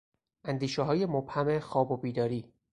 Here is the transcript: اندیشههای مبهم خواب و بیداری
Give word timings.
اندیشههای 0.43 1.05
مبهم 1.05 1.59
خواب 1.59 1.91
و 1.91 1.97
بیداری 1.97 2.53